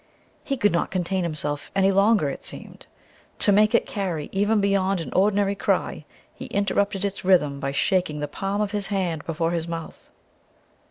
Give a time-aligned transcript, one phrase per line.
[0.43, 2.87] He could not contain himself any longer, it seemed.
[3.37, 8.19] To make it carry even beyond an ordinary cry he interrupted its rhythm by shaking
[8.19, 10.09] the palm of his hand before his mouth.